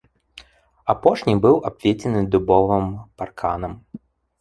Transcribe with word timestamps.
Апошні 0.93 1.35
быў 1.45 1.61
абведзены 1.71 2.25
дубовым 2.35 2.91
парканам. 3.21 3.81